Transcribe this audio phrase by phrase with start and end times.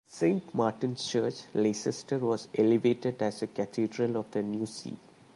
[0.07, 4.97] Saint Martin's Church, Leicester, was elevated as the cathedral of the new see.